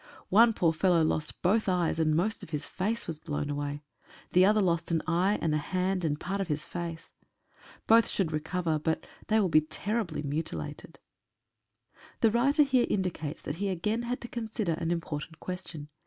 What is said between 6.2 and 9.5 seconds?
of his face. Both should recover, but they will